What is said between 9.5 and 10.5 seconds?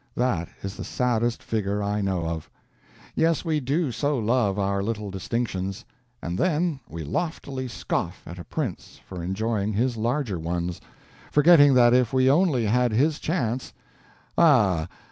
his larger